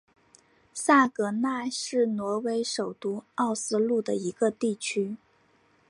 [0.73, 5.15] 萨格奈是挪威首都奥斯陆的一个地区。